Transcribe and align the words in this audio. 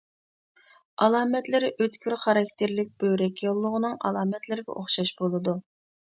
ئالامەتلىرى 1.07 1.67
ئۆتكۈر 1.83 2.15
خاراكتېرلىك 2.21 2.89
بۆرەك 3.03 3.43
ياللۇغىنىڭ 3.47 3.93
ئالامەتلىرىگە 4.09 4.75
ئوخشاش 4.79 5.13
بولىدۇ. 5.21 5.55